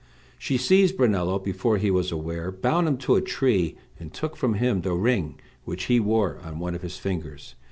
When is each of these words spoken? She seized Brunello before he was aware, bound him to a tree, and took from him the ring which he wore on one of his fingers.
She 0.39 0.57
seized 0.57 0.97
Brunello 0.97 1.37
before 1.37 1.77
he 1.77 1.91
was 1.91 2.11
aware, 2.11 2.51
bound 2.51 2.87
him 2.87 2.97
to 2.97 3.13
a 3.13 3.21
tree, 3.21 3.75
and 3.99 4.11
took 4.11 4.35
from 4.35 4.55
him 4.55 4.81
the 4.81 4.93
ring 4.95 5.39
which 5.63 5.83
he 5.83 5.99
wore 5.99 6.39
on 6.43 6.57
one 6.57 6.73
of 6.73 6.81
his 6.81 6.97
fingers. 6.97 7.53